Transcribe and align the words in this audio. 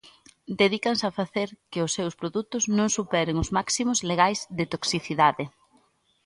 Dedícanse 0.61 1.05
a 1.07 1.15
facer 1.19 1.49
que 1.71 1.83
os 1.85 1.91
seus 1.97 2.13
produtos 2.21 2.63
non 2.77 2.89
superen 2.97 3.37
os 3.43 3.49
máximos 3.57 3.99
legais 4.09 4.39
de 4.57 4.65
toxicidade. 4.73 5.45